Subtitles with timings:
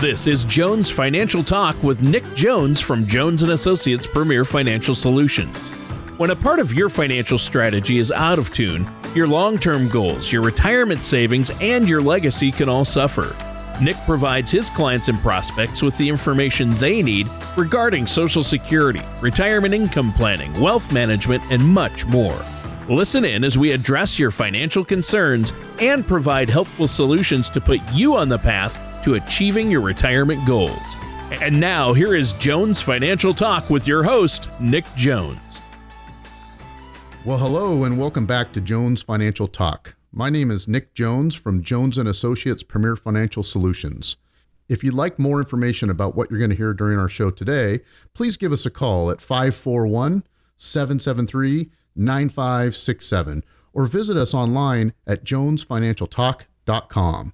[0.00, 5.54] This is Jones Financial Talk with Nick Jones from Jones and Associates Premier Financial Solutions.
[6.16, 10.40] When a part of your financial strategy is out of tune, your long-term goals, your
[10.40, 13.36] retirement savings, and your legacy can all suffer.
[13.82, 19.74] Nick provides his clients and prospects with the information they need regarding Social Security, retirement
[19.74, 22.42] income planning, wealth management, and much more.
[22.88, 28.16] Listen in as we address your financial concerns and provide helpful solutions to put you
[28.16, 30.96] on the path to achieving your retirement goals.
[31.42, 35.62] And now, here is Jones Financial Talk with your host, Nick Jones.
[37.24, 39.94] Well, hello and welcome back to Jones Financial Talk.
[40.10, 44.16] My name is Nick Jones from Jones and Associates Premier Financial Solutions.
[44.68, 47.80] If you'd like more information about what you're going to hear during our show today,
[48.14, 50.24] please give us a call at 541
[50.56, 57.32] 773 9567 or visit us online at jonesfinancialtalk.com.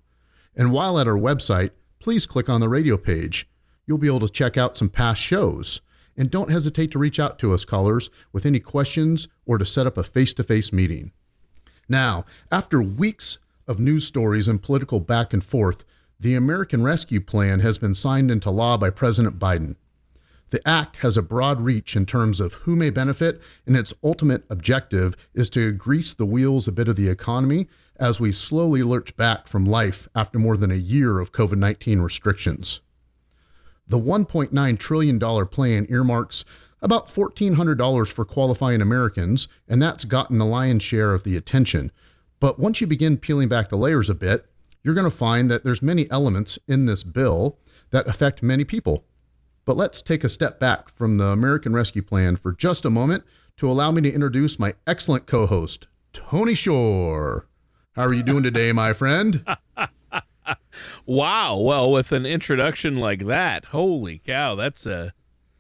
[0.57, 3.49] And while at our website, please click on the radio page.
[3.87, 5.81] You'll be able to check out some past shows.
[6.17, 9.87] And don't hesitate to reach out to us, callers, with any questions or to set
[9.87, 11.13] up a face to face meeting.
[11.89, 15.85] Now, after weeks of news stories and political back and forth,
[16.19, 19.77] the American Rescue Plan has been signed into law by President Biden.
[20.51, 24.45] The act has a broad reach in terms of who may benefit, and its ultimate
[24.49, 27.69] objective is to grease the wheels a bit of the economy
[27.99, 32.01] as we slowly lurch back from life after more than a year of COVID 19
[32.01, 32.81] restrictions.
[33.89, 36.45] The $1.9 trillion plan earmarks
[36.83, 41.91] about $1,400 for qualifying Americans, and that's gotten the lion's share of the attention.
[42.39, 44.47] But once you begin peeling back the layers a bit,
[44.83, 47.59] you're going to find that there's many elements in this bill
[47.91, 49.05] that affect many people.
[49.65, 53.25] But let's take a step back from the American Rescue Plan for just a moment
[53.57, 57.49] to allow me to introduce my excellent co-host, Tony Shore.
[57.97, 59.43] How are you doing today, my friend?
[61.07, 61.57] wow.
[61.57, 65.15] Well, with an introduction like that, holy cow, that's a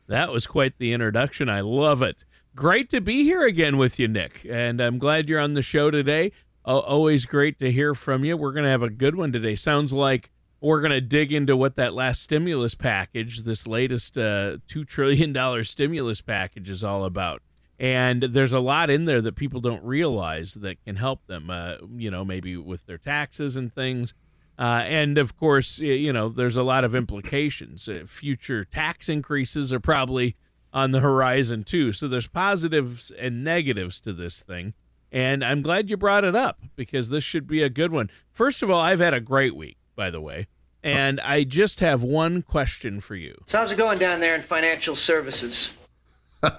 [0.06, 1.48] that was quite the introduction.
[1.48, 2.26] I love it.
[2.54, 5.90] Great to be here again with you, Nick, and I'm glad you're on the show
[5.90, 6.30] today.
[6.62, 8.36] Always great to hear from you.
[8.36, 9.54] We're to have a good one today.
[9.54, 14.86] Sounds like we're to dig into what that last stimulus package, this latest uh, $2
[14.86, 17.40] trillion stimulus package, is all about
[17.78, 21.76] and there's a lot in there that people don't realize that can help them uh,
[21.94, 24.14] you know maybe with their taxes and things.
[24.58, 27.88] Uh, and of course you know there's a lot of implications.
[27.88, 30.36] Uh, future tax increases are probably
[30.72, 31.92] on the horizon too.
[31.92, 34.74] So there's positives and negatives to this thing.
[35.12, 38.10] And i'm glad you brought it up because this should be a good one.
[38.32, 40.48] First of all i've had a great week by the way.
[40.82, 43.36] And i just have one question for you.
[43.48, 45.68] So how's it going down there in financial services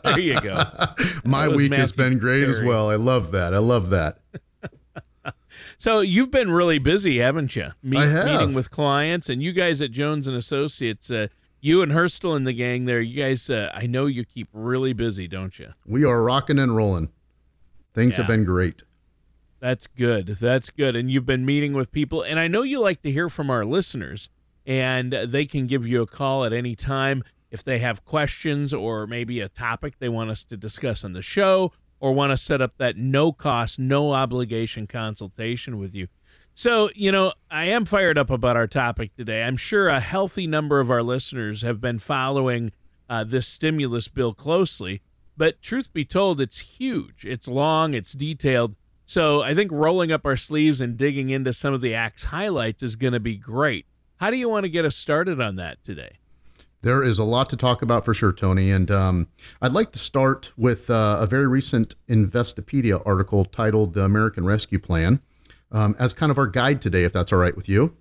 [0.03, 0.63] there you go.
[1.25, 2.51] My week Matthew has been great Perry.
[2.51, 2.89] as well.
[2.89, 3.53] I love that.
[3.53, 4.19] I love that.
[5.77, 7.71] so you've been really busy, haven't you?
[7.95, 8.25] I have.
[8.25, 11.27] Meeting with clients, and you guys at Jones and Associates, uh,
[11.59, 14.93] you and Hurstel and the gang there, you guys, uh, I know you keep really
[14.93, 15.73] busy, don't you?
[15.85, 17.09] We are rocking and rolling.
[17.93, 18.23] Things yeah.
[18.23, 18.83] have been great.
[19.59, 20.27] That's good.
[20.27, 20.95] That's good.
[20.95, 23.65] And you've been meeting with people, and I know you like to hear from our
[23.65, 24.29] listeners,
[24.65, 29.07] and they can give you a call at any time if they have questions or
[29.07, 32.61] maybe a topic they want us to discuss on the show or want to set
[32.61, 36.07] up that no cost, no obligation consultation with you.
[36.53, 39.43] So, you know, I am fired up about our topic today.
[39.43, 42.71] I'm sure a healthy number of our listeners have been following
[43.09, 45.01] uh, this stimulus bill closely,
[45.37, 47.25] but truth be told, it's huge.
[47.25, 48.75] It's long, it's detailed.
[49.05, 52.83] So I think rolling up our sleeves and digging into some of the act's highlights
[52.83, 53.85] is going to be great.
[54.17, 56.17] How do you want to get us started on that today?
[56.81, 58.71] There is a lot to talk about for sure, Tony.
[58.71, 59.27] And um,
[59.61, 64.79] I'd like to start with uh, a very recent Investopedia article titled The American Rescue
[64.79, 65.21] Plan
[65.71, 67.95] um, as kind of our guide today, if that's all right with you.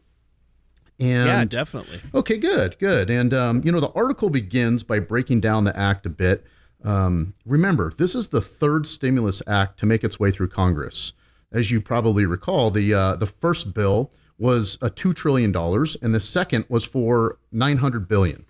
[0.98, 2.00] And, yeah, definitely.
[2.14, 3.10] Okay, good, good.
[3.10, 6.47] And, um, you know, the article begins by breaking down the act a bit.
[6.84, 11.12] Um, remember, this is the third stimulus act to make its way through Congress.
[11.53, 16.20] As you probably recall, the, uh, the first bill was a $2 trillion, and the
[16.20, 18.45] second was for $900 billion.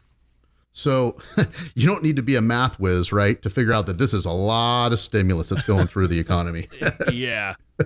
[0.77, 1.17] So
[1.75, 4.27] you don't need to be a math whiz, right, to figure out that this is
[4.27, 6.69] a lot of stimulus that's going through the economy.
[7.13, 7.55] yeah.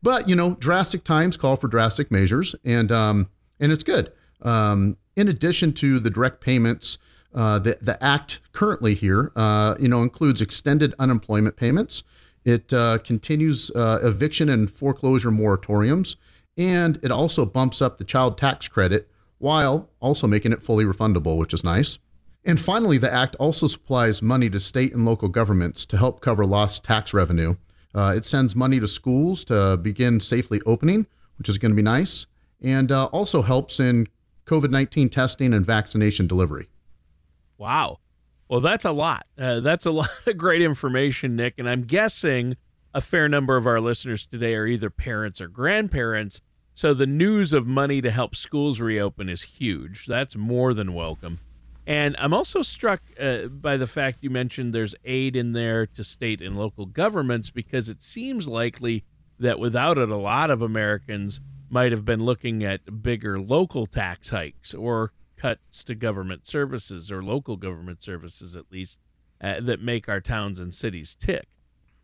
[0.00, 4.12] But you know, drastic times call for drastic measures, and um, and it's good.
[4.42, 6.98] Um, in addition to the direct payments,
[7.34, 12.04] uh, the the act currently here, uh, you know, includes extended unemployment payments.
[12.44, 16.14] It uh, continues uh, eviction and foreclosure moratoriums,
[16.56, 21.36] and it also bumps up the child tax credit while also making it fully refundable,
[21.36, 21.98] which is nice.
[22.48, 26.46] And finally, the Act also supplies money to state and local governments to help cover
[26.46, 27.56] lost tax revenue.
[27.94, 31.06] Uh, it sends money to schools to begin safely opening,
[31.36, 32.26] which is going to be nice,
[32.62, 34.08] and uh, also helps in
[34.46, 36.70] COVID 19 testing and vaccination delivery.
[37.58, 37.98] Wow.
[38.48, 39.26] Well, that's a lot.
[39.38, 41.58] Uh, that's a lot of great information, Nick.
[41.58, 42.56] And I'm guessing
[42.94, 46.40] a fair number of our listeners today are either parents or grandparents.
[46.72, 50.06] So the news of money to help schools reopen is huge.
[50.06, 51.40] That's more than welcome.
[51.88, 56.04] And I'm also struck uh, by the fact you mentioned there's aid in there to
[56.04, 59.04] state and local governments because it seems likely
[59.38, 61.40] that without it, a lot of Americans
[61.70, 67.22] might have been looking at bigger local tax hikes or cuts to government services or
[67.22, 68.98] local government services, at least,
[69.40, 71.48] uh, that make our towns and cities tick.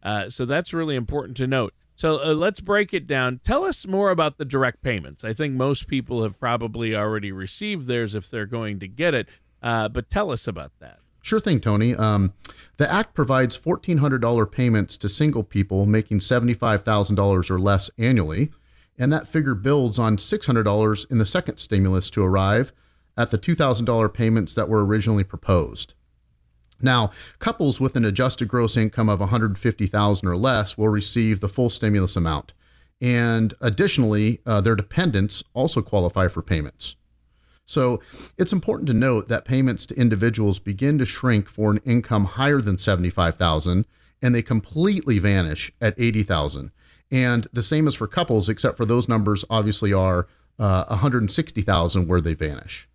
[0.02, 1.74] Uh, so that's really important to note.
[1.94, 3.40] So uh, let's break it down.
[3.44, 5.24] Tell us more about the direct payments.
[5.24, 9.28] I think most people have probably already received theirs if they're going to get it,
[9.64, 11.00] uh, but tell us about that.
[11.22, 11.94] Sure thing, Tony.
[11.94, 12.34] Um,
[12.76, 18.50] the Act provides $1,400 payments to single people making $75,000 or less annually,
[18.98, 22.72] and that figure builds on $600 in the second stimulus to arrive
[23.16, 25.94] at the $2,000 payments that were originally proposed.
[26.82, 31.70] Now, couples with an adjusted gross income of $150,000 or less will receive the full
[31.70, 32.52] stimulus amount.
[33.00, 36.96] And additionally, uh, their dependents also qualify for payments.
[37.66, 38.00] So
[38.36, 42.60] it's important to note that payments to individuals begin to shrink for an income higher
[42.60, 43.86] than 75,000
[44.22, 46.70] and they completely vanish at 80,000.
[47.10, 50.26] And the same as for couples except for those numbers obviously are
[50.58, 52.88] uh, 160,000 where they vanish.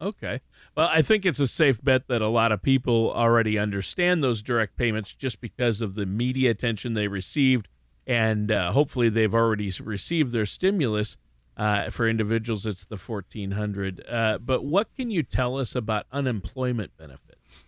[0.00, 0.40] Okay.
[0.76, 4.42] Well, I think it's a safe bet that a lot of people already understand those
[4.42, 7.68] direct payments just because of the media attention they received,
[8.06, 11.16] and uh, hopefully they've already received their stimulus.
[11.60, 14.02] Uh, for individuals, it's the fourteen hundred.
[14.08, 17.64] Uh, but what can you tell us about unemployment benefits?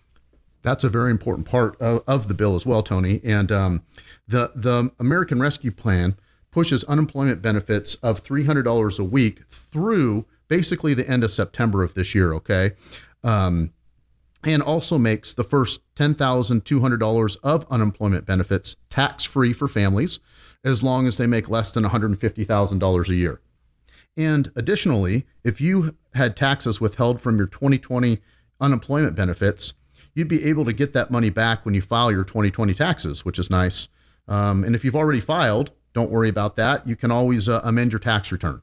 [0.63, 3.21] That's a very important part of, of the bill as well, Tony.
[3.23, 3.83] And um,
[4.27, 6.17] the the American Rescue Plan
[6.51, 11.83] pushes unemployment benefits of three hundred dollars a week through basically the end of September
[11.83, 12.71] of this year, okay?
[13.23, 13.75] Um,
[14.43, 20.19] and also makes the first $10,200 of unemployment benefits tax free for families
[20.65, 23.41] as long as they make less than $150,000 a year.
[24.17, 28.19] And additionally, if you had taxes withheld from your 2020
[28.61, 29.75] unemployment benefits,
[30.15, 33.39] you'd be able to get that money back when you file your 2020 taxes, which
[33.39, 33.89] is nice.
[34.29, 36.87] Um, and if you've already filed, don't worry about that.
[36.87, 38.63] You can always uh, amend your tax return.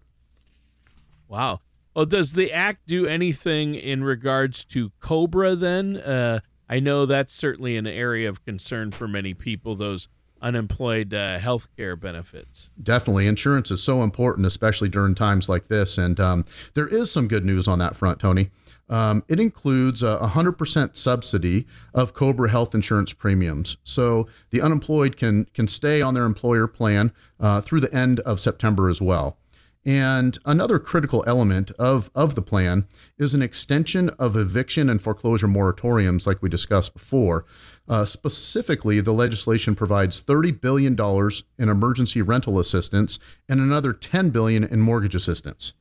[1.28, 1.62] Wow.
[1.96, 5.98] Well, does the act do anything in regards to Cobra then?
[5.98, 10.08] Uh, I know that's certainly an area of concern for many people, those
[10.42, 12.70] unemployed uh, health care benefits.
[12.82, 13.28] Definitely.
[13.28, 15.98] Insurance is so important, especially during times like this.
[15.98, 18.50] And um, there is some good news on that front, Tony.
[18.90, 23.78] Um, it includes a 100% subsidy of Cobra health insurance premiums.
[23.84, 28.40] So the unemployed can, can stay on their employer plan uh, through the end of
[28.40, 29.38] September as well.
[29.86, 32.88] And another critical element of, of the plan
[33.18, 37.46] is an extension of eviction and foreclosure moratoriums, like we discussed before.
[37.88, 40.98] Uh, specifically, the legislation provides $30 billion
[41.58, 45.74] in emergency rental assistance and another 10 billion in mortgage assistance.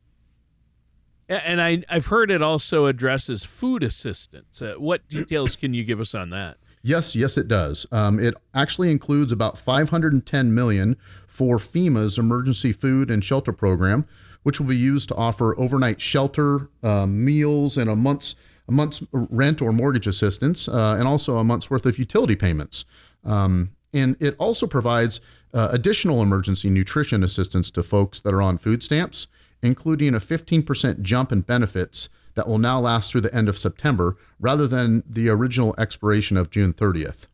[1.28, 4.62] And I, I've heard it also addresses food assistance.
[4.62, 6.56] Uh, what details can you give us on that?
[6.82, 7.86] Yes, yes, it does.
[7.90, 10.96] Um, it actually includes about 510 million
[11.26, 14.06] for FEMA's emergency food and shelter program,
[14.42, 18.36] which will be used to offer overnight shelter, uh, meals, and a month's
[18.68, 22.84] a month's rent or mortgage assistance, uh, and also a month's worth of utility payments.
[23.24, 25.22] Um, and it also provides
[25.54, 29.28] uh, additional emergency nutrition assistance to folks that are on food stamps,
[29.62, 34.16] including a 15% jump in benefits that will now last through the end of September
[34.38, 37.26] rather than the original expiration of June 30th.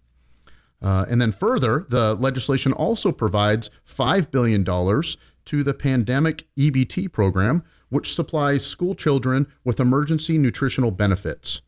[0.80, 7.62] Uh, and then further, the legislation also provides $5 billion to the pandemic EBT program,
[7.90, 11.60] which supplies school children with emergency nutritional benefits.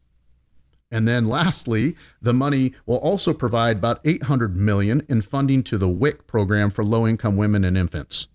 [0.90, 5.88] And then lastly, the money will also provide about 800 million in funding to the
[5.88, 8.28] WIC program for low-income women and infants.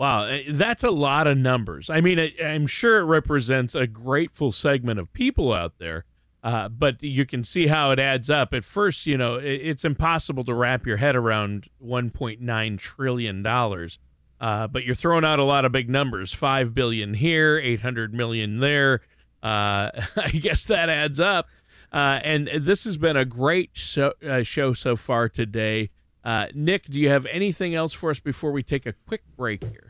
[0.00, 1.90] Wow, eh, that's a lot of numbers.
[1.90, 6.06] I mean, I'm sure it represents a grateful segment of people out there,
[6.42, 8.54] uh, but you can see how it adds up.
[8.54, 13.98] At first, you know, it's impossible to wrap your head around 1.9 trillion dollars.
[14.40, 18.60] Uh, but you're throwing out a lot of big numbers: five billion here, 800 million
[18.60, 19.02] there.
[19.42, 21.46] Uh, I guess that adds up.
[21.92, 25.90] Uh, and this has been a great show, uh, show so far today.
[26.24, 29.62] Uh, Nick, do you have anything else for us before we take a quick break
[29.64, 29.89] here?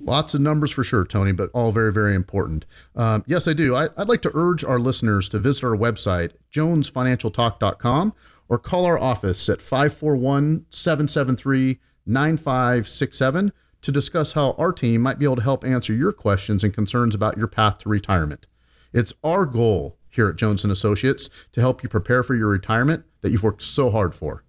[0.00, 2.64] Lots of numbers for sure, Tony, but all very, very important.
[2.94, 3.74] Um, yes, I do.
[3.74, 8.14] I, would like to urge our listeners to visit our website, jonesfinancialtalk.com,
[8.48, 13.52] or call our office at 541 773 9567
[13.82, 17.14] to discuss how our team might be able to help answer your questions and concerns
[17.14, 18.46] about your path to retirement.
[18.92, 23.04] It's our goal here at Jones and Associates to help you prepare for your retirement
[23.20, 24.44] that you've worked so hard for.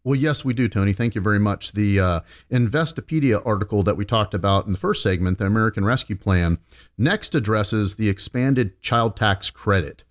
[0.06, 0.92] Well, yes, we do, Tony.
[0.92, 1.72] Thank you very much.
[1.72, 2.20] The uh,
[2.52, 6.58] Investopedia article that we talked about in the first segment, the American Rescue Plan,
[6.98, 10.04] next addresses the expanded child tax credit.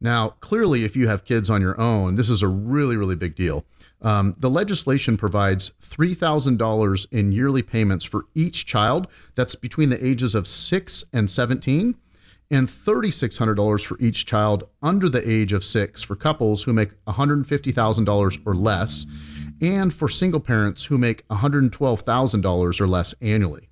[0.00, 3.36] Now, clearly, if you have kids on your own, this is a really, really big
[3.36, 3.64] deal.
[4.00, 10.34] Um, the legislation provides $3,000 in yearly payments for each child that's between the ages
[10.34, 11.96] of 6 and 17,
[12.50, 18.46] and $3,600 for each child under the age of 6 for couples who make $150,000
[18.46, 19.06] or less,
[19.60, 23.68] and for single parents who make $112,000 or less annually.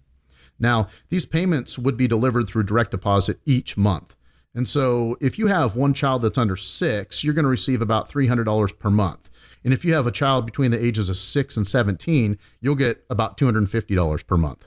[0.58, 4.15] Now, these payments would be delivered through direct deposit each month.
[4.56, 8.10] And so if you have one child that's under six, you're going to receive about
[8.10, 9.28] $300 per month.
[9.62, 13.04] And if you have a child between the ages of six and 17, you'll get
[13.10, 14.66] about $250 per month.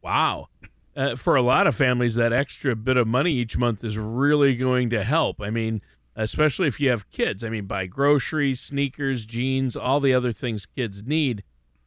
[0.00, 0.48] Wow.
[0.96, 4.56] Uh, for a lot of families, that extra bit of money each month is really
[4.56, 5.42] going to help.
[5.42, 5.82] I mean,
[6.14, 7.44] especially if you have kids.
[7.44, 11.42] I mean, buy groceries, sneakers, jeans, all the other things kids need.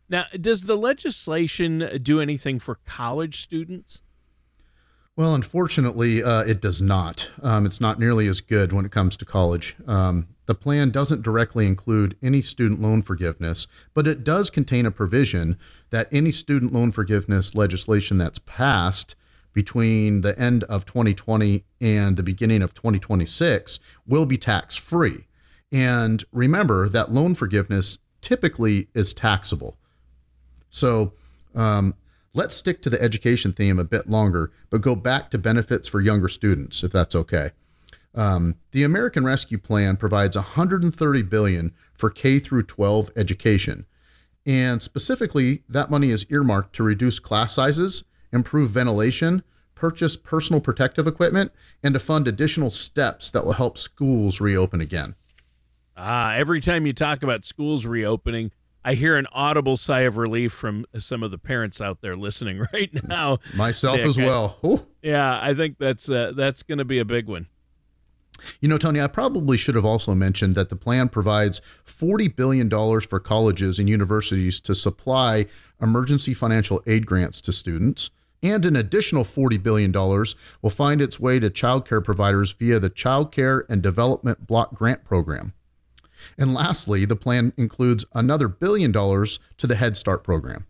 [0.10, 4.04] Now, does the legislation do anything for college students?
[5.20, 7.30] Well, unfortunately, uh, it does not.
[7.44, 9.76] Um, it's not nearly as good when it comes to college.
[9.86, 14.92] Um, the plan doesn't directly include any student loan forgiveness, but it does contain a
[14.92, 15.58] provision
[15.90, 19.18] that any student loan forgiveness legislation that's passed
[19.52, 25.28] between the end of 2020 and the beginning of 2026 will be tax free.
[25.70, 29.76] And remember that loan forgiveness typically is taxable.
[30.70, 31.12] So,
[31.54, 31.96] um,
[32.34, 36.02] let's stick to the education theme a bit longer, but go back to benefits for
[36.02, 37.52] younger students, if that's okay.
[38.16, 43.86] Um, the American Rescue Plan provides 130 billion for K through 12 education,
[44.46, 49.44] and specifically, that money is earmarked to reduce class sizes, improve ventilation,
[49.76, 51.52] purchase personal protective equipment,
[51.84, 55.16] and to fund additional steps that will help schools reopen again.
[55.96, 58.52] Ah, every time you talk about schools reopening,
[58.90, 62.66] I hear an audible sigh of relief from some of the parents out there listening
[62.74, 63.38] right now.
[63.56, 64.88] Myself Nick, as well.
[65.04, 67.46] Yeah, I think that's uh, that's going to be a big one.
[68.62, 72.68] You know, Tony, I probably should have also mentioned that the plan provides $40 billion
[73.02, 75.46] for colleges and universities to supply
[75.80, 78.10] emergency financial aid grants to students.
[78.42, 82.90] And an additional $40 billion will find its way to child care providers via the
[82.90, 85.54] Child Care and Development Block Grant Program.
[86.38, 90.66] And lastly, the plan includes another billion dollars to the Head Start program.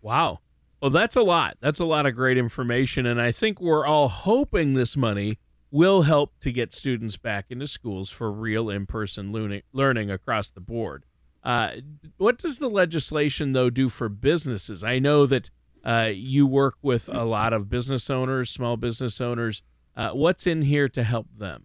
[0.00, 0.40] Wow.
[0.80, 1.56] Well, that's a lot.
[1.60, 3.06] That's a lot of great information.
[3.06, 5.38] And I think we're all hoping this money
[5.70, 9.32] will help to get students back into schools for real in person
[9.72, 11.04] learning across the board.
[11.42, 11.76] Uh,
[12.18, 14.84] what does the legislation, though, do for businesses?
[14.84, 15.50] I know that
[15.84, 19.62] uh, you work with a lot of business owners, small business owners.
[19.96, 21.64] Uh, what's in here to help them?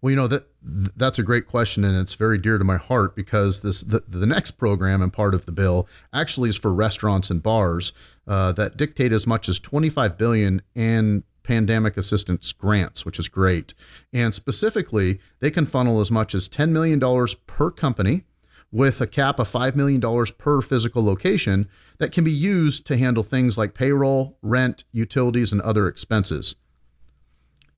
[0.00, 3.16] Well, you know that that's a great question, and it's very dear to my heart
[3.16, 7.30] because this the, the next program and part of the bill actually is for restaurants
[7.30, 7.92] and bars
[8.26, 13.74] uh, that dictate as much as 25 billion in pandemic assistance grants, which is great.
[14.12, 18.24] And specifically, they can funnel as much as 10 million dollars per company,
[18.72, 20.00] with a cap of $5 million
[20.38, 25.60] per physical location that can be used to handle things like payroll, rent, utilities, and
[25.60, 26.56] other expenses.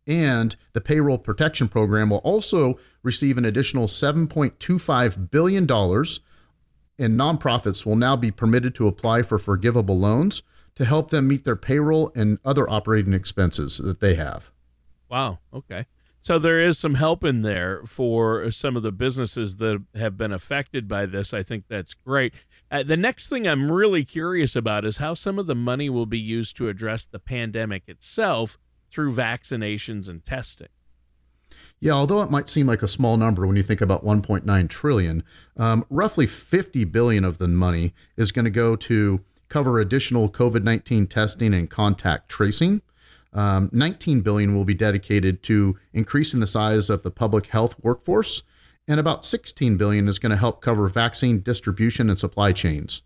[0.07, 7.97] And the payroll protection program will also receive an additional $7.25 billion, and nonprofits will
[7.97, 10.43] now be permitted to apply for forgivable loans
[10.75, 14.51] to help them meet their payroll and other operating expenses that they have.
[15.09, 15.39] Wow.
[15.53, 15.87] Okay.
[16.21, 20.33] So there is some help in there for some of the businesses that have been
[20.33, 21.35] affected by this.
[21.35, 22.33] I think that's great.
[22.71, 26.07] Uh, the next thing I'm really curious about is how some of the money will
[26.07, 28.57] be used to address the pandemic itself
[28.95, 30.69] through vaccinations and testing.
[31.81, 35.25] Yeah, although it might seem like a small number when you think about 1.9 trillion,
[35.57, 41.11] um, roughly 50 billion of the money is going to go to cover additional COVID-19
[41.11, 42.81] testing and contact tracing.
[43.33, 48.45] Um, 19 billion will be dedicated to increasing the size of the public health workforce,
[48.87, 53.03] and about 16 billion is going to help cover vaccine distribution and supply chains.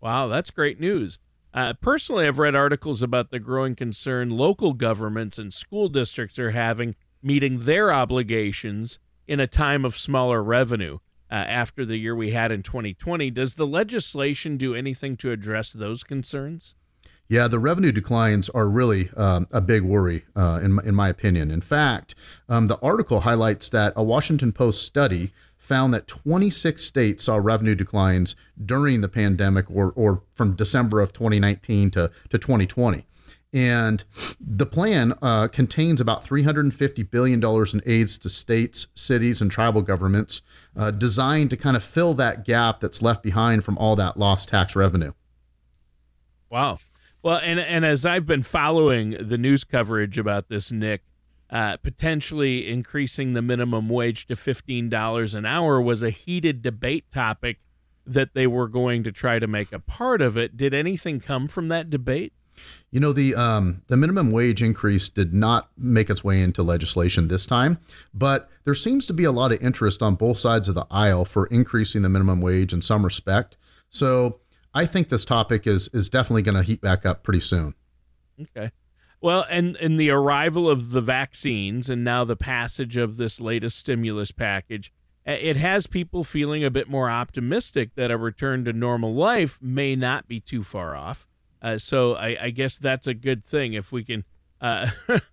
[0.00, 1.18] Wow, that's great news.
[1.54, 6.50] Uh, personally, I've read articles about the growing concern local governments and school districts are
[6.50, 10.98] having meeting their obligations in a time of smaller revenue.
[11.30, 15.72] Uh, after the year we had in 2020, does the legislation do anything to address
[15.72, 16.74] those concerns?
[17.28, 21.50] Yeah, the revenue declines are really um, a big worry, uh, in, in my opinion.
[21.50, 22.14] In fact,
[22.48, 27.74] um, the article highlights that a Washington Post study found that 26 states saw revenue
[27.74, 33.04] declines during the pandemic or, or from December of 2019 to, to 2020.
[33.52, 34.04] And
[34.38, 40.42] the plan uh, contains about $350 billion in aids to states, cities, and tribal governments
[40.76, 44.50] uh, designed to kind of fill that gap that's left behind from all that lost
[44.50, 45.12] tax revenue.
[46.50, 46.78] Wow.
[47.22, 51.02] Well, and and as I've been following the news coverage about this, Nick,
[51.50, 57.10] uh, potentially increasing the minimum wage to fifteen dollars an hour was a heated debate
[57.10, 57.58] topic
[58.06, 60.56] that they were going to try to make a part of it.
[60.56, 62.32] Did anything come from that debate?
[62.90, 67.28] You know the um, the minimum wage increase did not make its way into legislation
[67.28, 67.78] this time,
[68.12, 71.24] but there seems to be a lot of interest on both sides of the aisle
[71.24, 73.56] for increasing the minimum wage in some respect.
[73.90, 74.40] So
[74.74, 77.74] I think this topic is is definitely going to heat back up pretty soon.
[78.40, 78.72] Okay.
[79.20, 83.78] Well, and in the arrival of the vaccines and now the passage of this latest
[83.78, 84.92] stimulus package,
[85.26, 89.96] it has people feeling a bit more optimistic that a return to normal life may
[89.96, 91.26] not be too far off.
[91.60, 94.24] Uh, so I, I, guess that's a good thing if we can.
[94.60, 94.88] Uh,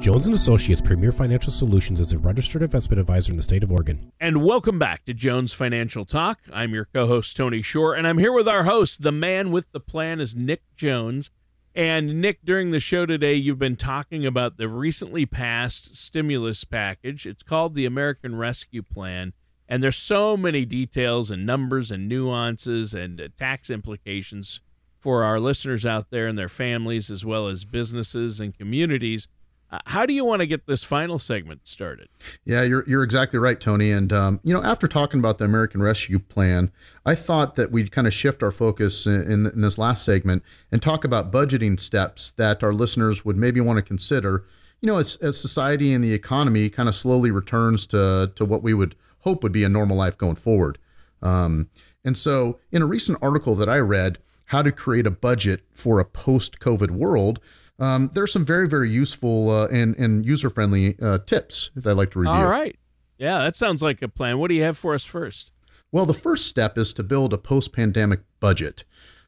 [0.04, 3.72] Jones and Associates Premier Financial Solutions is a registered investment advisor in the state of
[3.72, 4.12] Oregon.
[4.20, 6.42] And welcome back to Jones Financial Talk.
[6.52, 9.80] I'm your co-host Tony Shore, and I'm here with our host, the man with the
[9.80, 11.32] plan is Nick Jones.
[11.74, 17.26] And Nick, during the show today, you've been talking about the recently passed stimulus package.
[17.26, 19.32] It's called the American Rescue Plan,
[19.70, 24.60] and there's so many details and numbers and nuances and uh, tax implications
[25.00, 29.30] for our listeners out there and their families, as well as businesses and communities.
[29.74, 32.08] Uh, how do you want to get this final segment started?
[32.46, 33.90] Yeah, you're, you're exactly right, Tony.
[33.90, 36.72] And, um, you know, after talking about the American Rescue Plan,
[37.08, 40.80] I thought that we'd kind of shift our focus in, in this last segment and
[40.80, 44.46] talk about budgeting steps that our listeners would maybe want to consider,
[44.80, 48.62] you know, as, as society and the economy kind of slowly returns to, to what
[48.62, 50.78] we would hope would be a normal life going forward.
[51.24, 51.70] Um,
[52.06, 56.00] and so, in a recent article that I read, how to create a budget for
[56.00, 57.40] a post COVID world,
[57.84, 61.98] um, there's some very, very useful uh, and, and user friendly uh, tips that I'd
[61.98, 62.34] like to review.
[62.34, 62.78] All right.
[63.18, 64.38] Yeah, that sounds like a plan.
[64.38, 65.52] What do you have for us first?
[65.92, 68.86] Well, the first step is to build a post pandemic budget.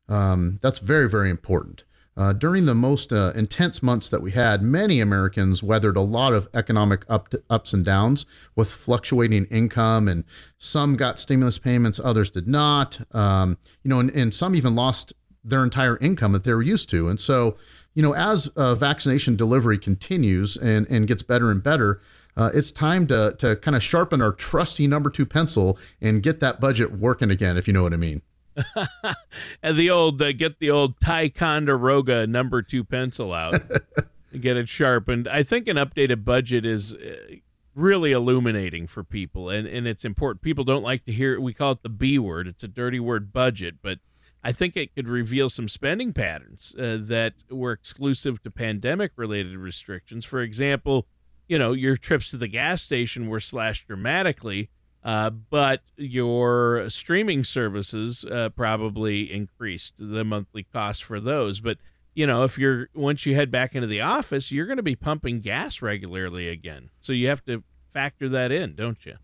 [0.08, 1.84] Um, that's very, very important.
[2.18, 6.32] Uh, during the most uh, intense months that we had, many Americans weathered a lot
[6.32, 10.24] of economic up ups and downs with fluctuating income, and
[10.58, 13.02] some got stimulus payments, others did not.
[13.14, 15.12] Um, you know, and, and some even lost
[15.46, 17.08] their entire income that they were used to.
[17.08, 17.56] And so,
[17.94, 22.02] you know, as uh, vaccination delivery continues and, and gets better and better,
[22.36, 26.40] uh, it's time to, to kind of sharpen our trusty number two pencil and get
[26.42, 28.22] that budget working again, if you know what I mean.
[29.64, 33.56] and the old uh, get the old Ticonderoga number two pencil out
[34.32, 35.28] and get it sharpened.
[35.28, 37.36] I think an updated budget is uh,
[37.74, 40.42] really illuminating for people, and and it's important.
[40.42, 42.48] People don't like to hear We call it the B word.
[42.48, 44.00] It's a dirty word, budget, but
[44.46, 49.58] I think it could reveal some spending patterns uh, that were exclusive to pandemic related
[49.58, 50.24] restrictions.
[50.24, 51.08] For example,
[51.48, 54.70] you know, your trips to the gas station were slashed dramatically
[55.06, 61.62] uh, but your streaming services uh, probably increased the monthly cost for those.
[61.62, 61.78] But
[62.16, 64.96] you know, if you're once you head back into the office, you're going to be
[64.96, 66.90] pumping gas regularly again.
[67.00, 69.18] So you have to factor that in, don't you?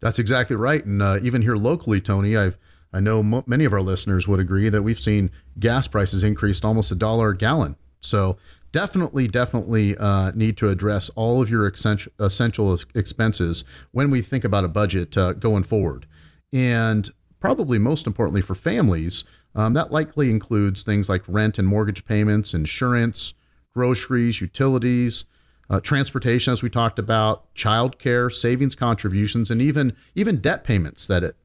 [0.00, 0.82] That's exactly right.
[0.82, 2.56] And uh, even here locally, Tony, I've
[2.92, 6.64] I know mo- many of our listeners would agree that we've seen gas prices increased
[6.64, 7.76] almost a dollar a gallon.
[8.00, 8.38] So
[8.72, 14.64] definitely, definitely uh, need to address all of your essential expenses when we think about
[14.64, 16.06] a budget uh, going forward.
[16.52, 17.08] And
[17.40, 19.24] probably most importantly for families,
[19.54, 23.34] um, that likely includes things like rent and mortgage payments, insurance,
[23.74, 25.24] groceries, utilities,
[25.70, 31.22] uh, transportation, as we talked about, childcare, savings contributions, and even even debt payments that
[31.22, 31.36] it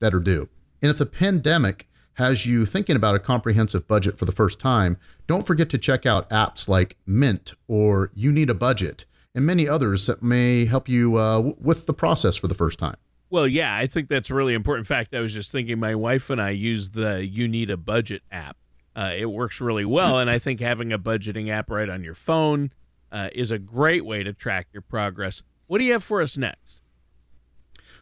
[0.00, 0.48] that are due.
[0.80, 4.96] And if the pandemic has you thinking about a comprehensive budget for the first time,
[5.26, 9.68] don't forget to check out apps like Mint or You Need a Budget and many
[9.68, 12.96] others that may help you uh, with the process for the first time.
[13.30, 14.86] Well, yeah, I think that's a really important.
[14.88, 18.22] Fact, I was just thinking my wife and I use the You Need a Budget
[18.32, 18.56] app.
[18.96, 22.14] Uh, it works really well, and I think having a budgeting app right on your
[22.14, 22.72] phone
[23.12, 25.42] uh, is a great way to track your progress.
[25.68, 26.82] What do you have for us next?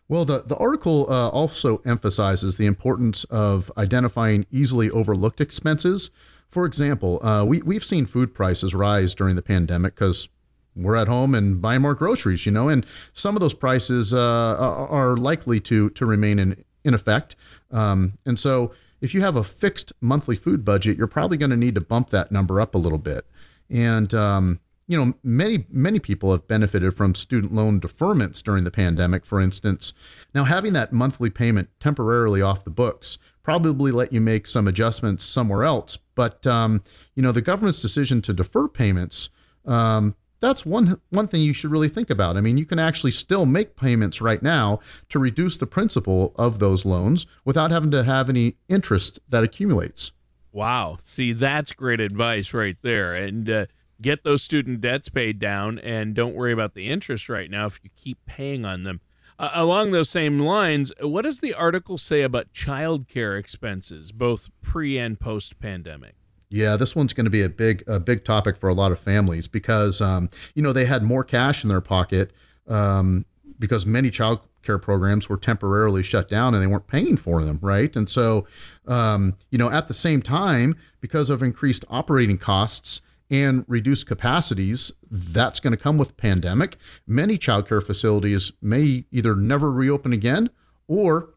[0.09, 6.11] Well, the, the article uh, also emphasizes the importance of identifying easily overlooked expenses.
[6.49, 10.29] For example, uh, we, we've seen food prices rise during the pandemic because
[10.77, 14.57] we're at home and buying more groceries, you know, and some of those prices uh,
[14.59, 17.35] are likely to, to remain in, in effect.
[17.73, 21.57] Um, and so if you have a fixed monthly food budget, you're probably going to
[21.57, 23.27] need to bump that number up a little bit.
[23.69, 28.71] And, um, you know, many many people have benefited from student loan deferments during the
[28.71, 29.93] pandemic, for instance.
[30.35, 35.25] Now, having that monthly payment temporarily off the books probably let you make some adjustments
[35.25, 35.99] somewhere else.
[36.15, 36.83] But um,
[37.15, 39.31] you know, the government's decision to defer payments.
[39.65, 42.37] Um, that's one one thing you should really think about.
[42.37, 46.59] I mean, you can actually still make payments right now to reduce the principal of
[46.59, 50.13] those loans without having to have any interest that accumulates.
[50.53, 50.99] Wow.
[51.03, 53.15] See, that's great advice right there.
[53.15, 53.67] And uh,
[54.01, 57.81] get those student debts paid down and don't worry about the interest right now if
[57.83, 59.01] you keep paying on them.
[59.39, 64.99] Uh, along those same lines, what does the article say about childcare expenses, both pre
[64.99, 66.15] and post pandemic?
[66.49, 68.99] Yeah, this one's going to be a big a big topic for a lot of
[68.99, 72.33] families because um, you know they had more cash in their pocket
[72.69, 73.27] um,
[73.59, 77.59] because many child care programs were temporarily shut down and they weren't paying for them,
[77.63, 77.95] right?
[77.97, 78.47] And so,
[78.87, 84.93] um, you know, at the same time, because of increased operating costs, and reduced capacities,
[85.11, 86.77] that's going to come with pandemic.
[87.07, 90.51] Many childcare facilities may either never reopen again
[90.87, 91.35] or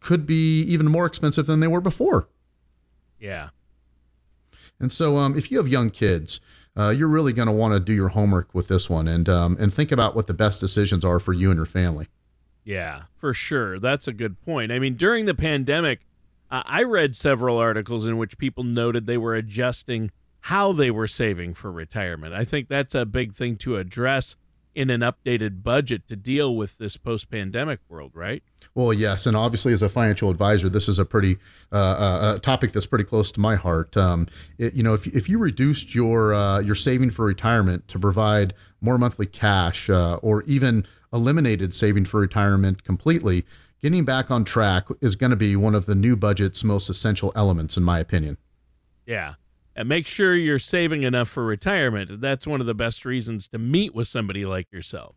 [0.00, 2.28] could be even more expensive than they were before.
[3.18, 3.50] Yeah.
[4.80, 6.40] And so, um, if you have young kids,
[6.76, 9.56] uh, you're really going to want to do your homework with this one and um,
[9.60, 12.08] and think about what the best decisions are for you and your family.
[12.64, 13.78] Yeah, for sure.
[13.78, 14.72] That's a good point.
[14.72, 16.00] I mean, during the pandemic,
[16.50, 20.10] uh, I read several articles in which people noted they were adjusting
[20.42, 22.34] how they were saving for retirement.
[22.34, 24.36] I think that's a big thing to address
[24.74, 28.42] in an updated budget to deal with this post-pandemic world, right?
[28.74, 31.36] Well, yes, and obviously as a financial advisor, this is a pretty
[31.70, 33.96] uh, uh, topic that's pretty close to my heart.
[33.96, 34.26] Um,
[34.58, 38.54] it, you know, if, if you reduced your uh, your saving for retirement to provide
[38.80, 43.44] more monthly cash, uh, or even eliminated saving for retirement completely,
[43.82, 47.30] getting back on track is going to be one of the new budget's most essential
[47.36, 48.38] elements, in my opinion.
[49.04, 49.34] Yeah,
[49.74, 52.20] and make sure you're saving enough for retirement.
[52.20, 55.16] That's one of the best reasons to meet with somebody like yourself.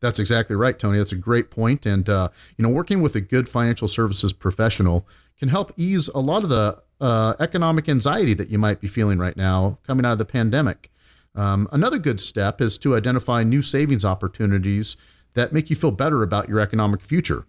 [0.00, 0.98] That's exactly right, Tony.
[0.98, 1.86] That's a great point.
[1.86, 5.06] And, uh, you know, working with a good financial services professional
[5.38, 9.18] can help ease a lot of the uh, economic anxiety that you might be feeling
[9.18, 10.90] right now coming out of the pandemic.
[11.34, 14.96] Um, another good step is to identify new savings opportunities
[15.34, 17.46] that make you feel better about your economic future.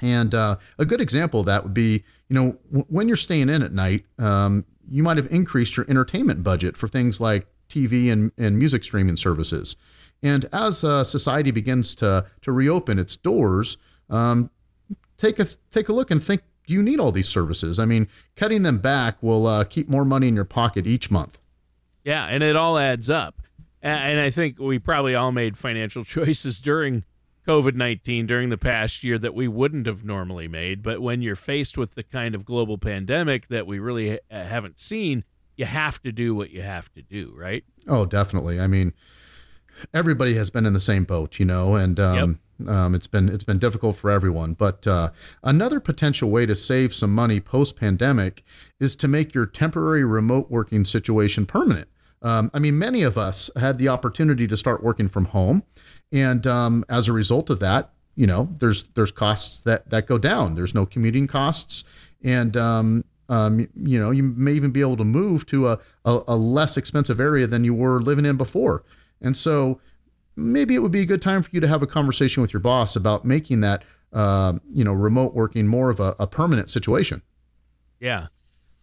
[0.00, 3.48] And uh, a good example of that would be, you know, w- when you're staying
[3.48, 8.10] in at night, um, you might have increased your entertainment budget for things like TV
[8.10, 9.76] and, and music streaming services.
[10.22, 13.76] And as uh, society begins to, to reopen its doors,
[14.10, 14.50] um,
[15.16, 17.78] take a take a look and think: Do you need all these services?
[17.78, 21.40] I mean, cutting them back will uh, keep more money in your pocket each month.
[22.04, 23.42] Yeah, and it all adds up.
[23.80, 27.04] And I think we probably all made financial choices during
[27.48, 30.82] COVID 19 during the past year that we wouldn't have normally made.
[30.82, 35.24] But when you're faced with the kind of global pandemic that we really haven't seen,
[35.56, 37.64] you have to do what you have to do, right?
[37.86, 38.60] Oh, definitely.
[38.60, 38.92] I mean,
[39.94, 42.68] everybody has been in the same boat, you know, and um, yep.
[42.68, 44.52] um, it's been it's been difficult for everyone.
[44.52, 48.44] But uh, another potential way to save some money post pandemic
[48.78, 51.88] is to make your temporary remote working situation permanent.
[52.22, 55.62] Um, I mean, many of us had the opportunity to start working from home,
[56.12, 60.18] and um, as a result of that, you know, there's there's costs that that go
[60.18, 60.54] down.
[60.54, 61.84] There's no commuting costs,
[62.22, 66.20] and um, um, you know, you may even be able to move to a, a,
[66.28, 68.84] a less expensive area than you were living in before.
[69.20, 69.80] And so,
[70.34, 72.60] maybe it would be a good time for you to have a conversation with your
[72.60, 77.22] boss about making that, uh, you know, remote working more of a, a permanent situation.
[78.00, 78.28] Yeah.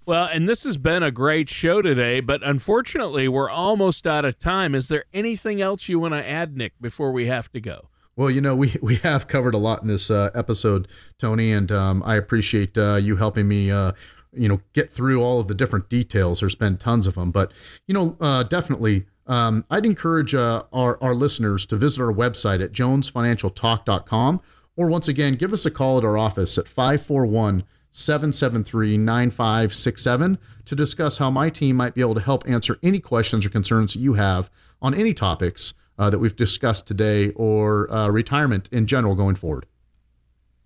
[0.08, 4.38] Well, and this has been a great show today, but unfortunately, we're almost out of
[4.38, 4.76] time.
[4.76, 7.90] Is there anything else you want to add, Nick, before we have to go?
[8.16, 10.88] Well, you know, we, we have covered a lot in this uh, episode,
[11.18, 13.94] Tony, and um, I appreciate uh, you helping me, uh,
[14.32, 16.40] you know, get through all of the different details.
[16.40, 17.52] There's been tons of them, but,
[17.88, 22.64] you know, uh, definitely, um, I'd encourage uh, our, our listeners to visit our website
[22.64, 24.42] at jonesfinancialtalk.com,
[24.78, 27.64] or once again, give us a call at our office at 541-
[27.96, 33.46] 773 9567 to discuss how my team might be able to help answer any questions
[33.46, 34.50] or concerns you have
[34.82, 39.66] on any topics uh, that we've discussed today or uh, retirement in general going forward.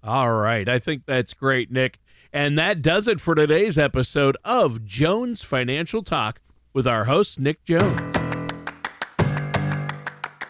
[0.03, 0.67] All right.
[0.67, 1.99] I think that's great, Nick.
[2.33, 6.41] And that does it for today's episode of Jones Financial Talk
[6.73, 7.99] with our host, Nick Jones.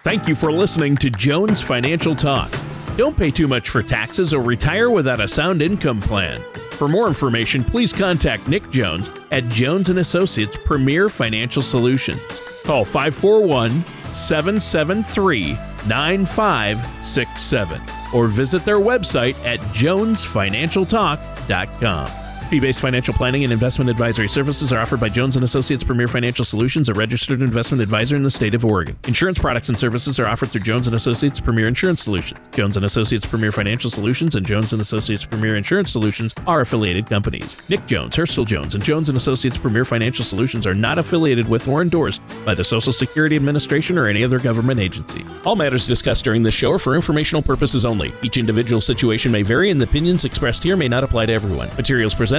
[0.04, 2.54] Thank you for listening to Jones Financial Talk.
[2.96, 6.42] Don't pay too much for taxes or retire without a sound income plan.
[6.80, 12.40] For more information, please contact Nick Jones at Jones and Associates Premier Financial Solutions.
[12.64, 15.58] Call 541 773
[15.90, 17.82] 9567
[18.14, 22.19] or visit their website at jonesfinancialtalk.com.
[22.50, 26.90] Fee-based financial planning and investment advisory services are offered by Jones Associates Premier Financial Solutions,
[26.90, 28.98] a registered investment advisor in the state of Oregon.
[29.08, 32.40] Insurance products and services are offered through Jones Associates Premier Insurance Solutions.
[32.52, 37.56] Jones Associates Premier Financial Solutions and Jones Associates Premier Insurance Solutions are affiliated companies.
[37.70, 41.84] Nick Jones, Hurstel Jones, and Jones Associates Premier Financial Solutions are not affiliated with or
[41.84, 45.24] endorsed by the Social Security Administration or any other government agency.
[45.46, 48.12] All matters discussed during this show are for informational purposes only.
[48.24, 51.70] Each individual situation may vary, and the opinions expressed here may not apply to everyone.
[51.78, 52.39] Materials presented